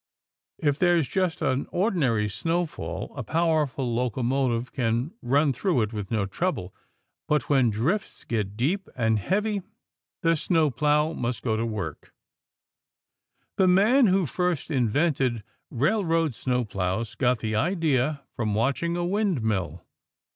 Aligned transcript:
If 0.57 0.79
there's 0.79 1.07
just 1.07 1.43
an 1.43 1.67
ordinary 1.71 2.27
snowfall, 2.27 3.13
a 3.15 3.21
powerful 3.21 3.93
locomotive 3.93 4.71
can 4.71 5.13
run 5.21 5.53
through 5.53 5.83
it 5.83 5.93
with 5.93 6.09
no 6.09 6.25
trouble. 6.25 6.73
But 7.27 7.49
when 7.49 7.69
drifts 7.69 8.23
get 8.23 8.57
deep 8.57 8.89
and 8.95 9.19
heavy, 9.19 9.61
the 10.23 10.35
snow 10.35 10.71
plow 10.71 11.13
must 11.13 11.43
go 11.43 11.55
to 11.55 11.67
work. 11.67 12.15
The 13.57 13.67
man 13.67 14.07
who 14.07 14.25
first 14.25 14.71
invented 14.71 15.43
railroad 15.69 16.33
snow 16.33 16.65
plows 16.65 17.13
got 17.13 17.37
the 17.37 17.55
idea 17.55 18.23
from 18.35 18.55
watching 18.55 18.97
a 18.97 19.05
windmill. 19.05 19.85